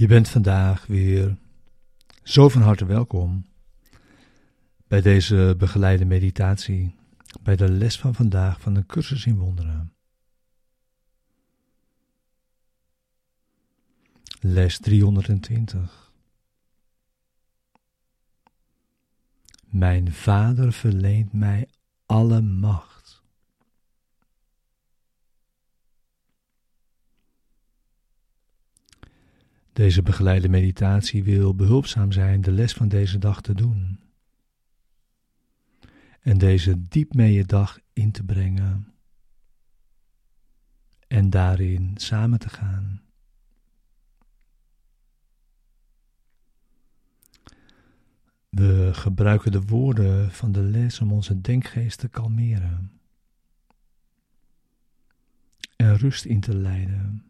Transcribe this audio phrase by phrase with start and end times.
[0.00, 1.36] Je bent vandaag weer
[2.22, 3.46] zo van harte welkom
[4.88, 6.94] bij deze begeleide meditatie,
[7.40, 9.92] bij de les van vandaag van de cursus in wonderen.
[14.40, 16.12] Les 320.
[19.64, 21.68] Mijn Vader verleent mij
[22.06, 22.99] alle macht.
[29.80, 34.00] Deze begeleide meditatie wil behulpzaam zijn de les van deze dag te doen.
[36.20, 38.92] En deze diep mee je dag in te brengen.
[41.08, 43.02] En daarin samen te gaan.
[48.48, 53.00] We gebruiken de woorden van de les om onze denkgeest te kalmeren
[55.76, 57.29] en rust in te leiden.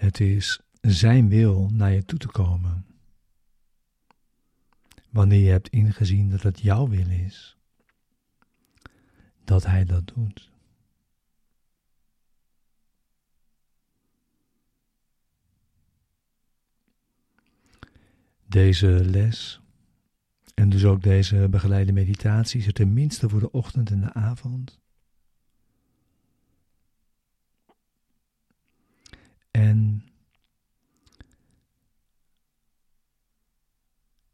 [0.00, 2.86] Het is Zijn wil naar je toe te komen.
[5.10, 7.56] Wanneer je hebt ingezien dat het jouw wil is,
[9.44, 10.50] dat Hij dat doet.
[18.46, 19.60] Deze les
[20.54, 24.80] en dus ook deze begeleide meditatie is tenminste voor de ochtend en de avond
[29.70, 30.04] En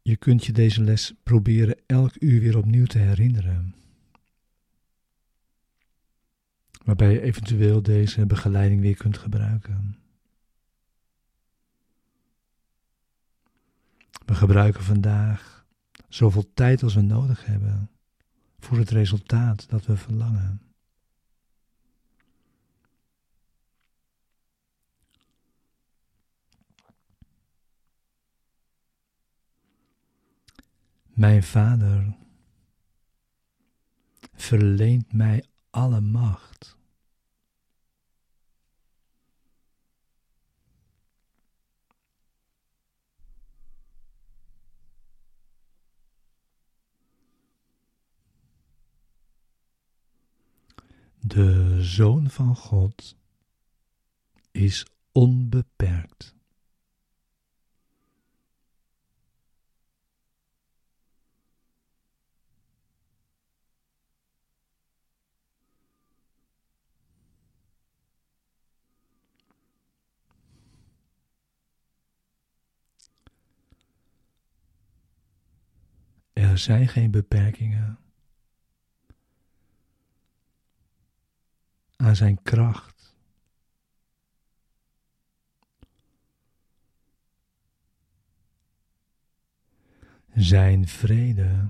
[0.01, 3.75] je kunt je deze les proberen elk uur weer opnieuw te herinneren.
[6.85, 9.97] Waarbij je eventueel deze begeleiding weer kunt gebruiken.
[14.25, 15.65] We gebruiken vandaag
[16.09, 17.89] zoveel tijd als we nodig hebben
[18.59, 20.66] voor het resultaat dat we verlangen.
[31.17, 32.17] Mijn Vader
[34.33, 36.77] verleent mij alle macht.
[51.19, 53.17] De Zoon van God
[54.51, 56.36] is onbeperkt.
[76.37, 77.99] Er zijn geen beperkingen
[81.95, 83.15] aan zijn kracht.
[90.33, 91.69] Zijn vrede.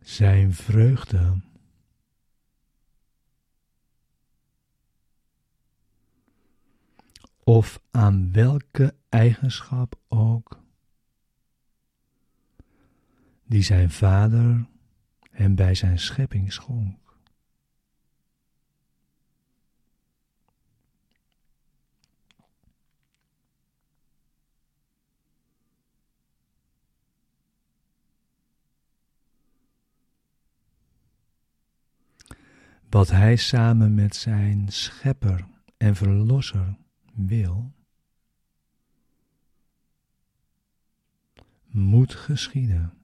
[0.00, 1.40] Zijn vreugde.
[7.48, 10.62] Of aan welke eigenschap ook,
[13.44, 14.68] die zijn vader
[15.30, 17.16] hem bij zijn schepping schonk.
[32.88, 35.46] Wat hij samen met zijn schepper
[35.76, 36.76] en verlosser
[37.26, 37.72] wil,
[41.66, 42.97] moet geschieden.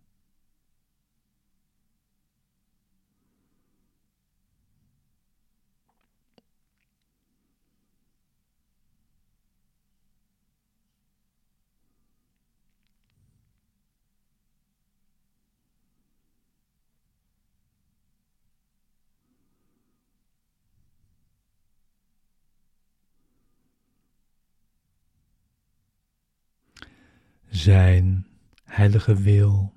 [27.55, 28.27] Zijn
[28.65, 29.75] heilige wil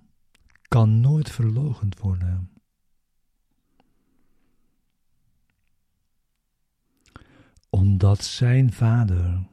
[0.67, 2.51] kan nooit verlogend worden.
[7.69, 9.47] Omdat zijn vader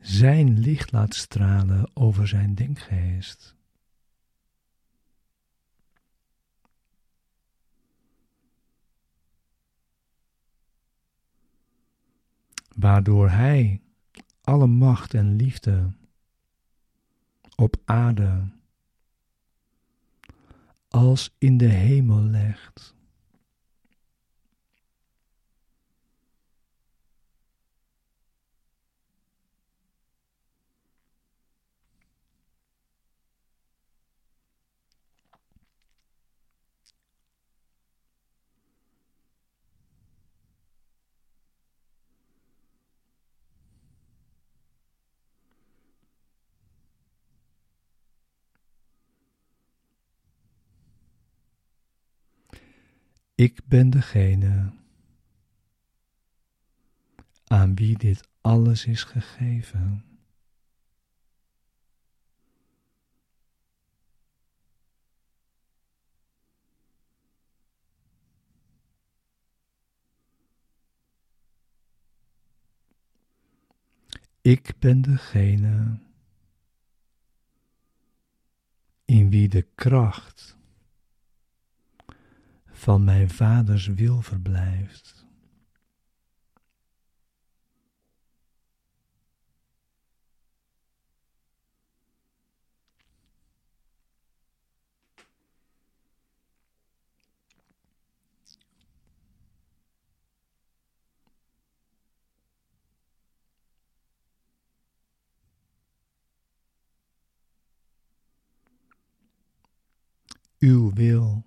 [0.00, 3.56] zijn licht laat stralen over zijn denkgeest.
[12.76, 13.82] Waardoor hij
[14.40, 15.92] alle macht en liefde
[17.56, 18.42] op aarde
[20.88, 22.95] als in de hemel legt.
[53.36, 54.72] Ik ben degene
[57.46, 60.04] aan wie dit alles is gegeven.
[74.40, 75.98] Ik ben degene
[79.04, 80.56] in wie de kracht
[82.76, 85.26] van mijn vaders wil verblijft.
[110.58, 111.44] Uw wil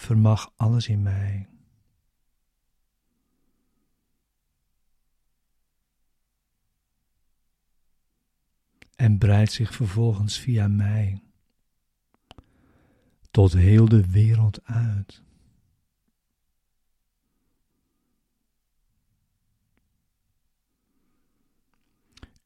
[0.00, 1.48] vermag alles in mij.
[8.96, 11.22] En breidt zich vervolgens via mij
[13.30, 15.22] tot heel de wereld uit.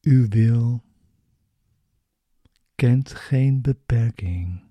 [0.01, 0.83] Uw wil
[2.75, 4.64] kent geen beperking.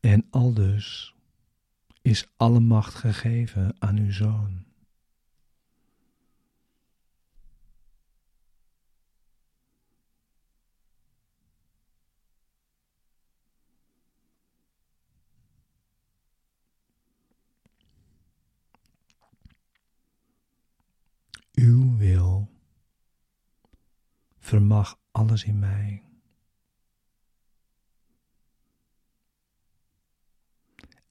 [0.00, 1.14] En aldus
[2.02, 4.66] is alle macht gegeven aan uw zoon.
[21.54, 22.48] Uw wil
[24.38, 26.08] vermag alles in mij.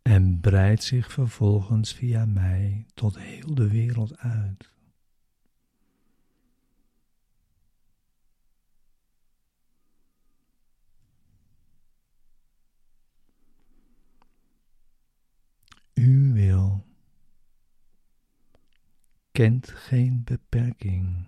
[0.07, 4.71] en breidt zich vervolgens via mij tot heel de wereld uit.
[15.93, 16.85] Uw wil
[19.31, 21.27] kent geen beperking.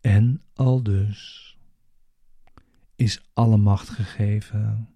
[0.00, 1.53] En aldus
[2.96, 4.88] is alle macht gegeven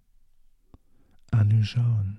[1.28, 2.18] aan uw zoon.